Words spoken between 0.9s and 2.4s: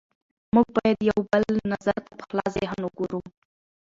د یو بل نظر ته په